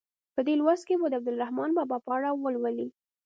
[0.35, 2.87] په دې لوست کې به د عبدالرحمان بابا په اړه ولولئ.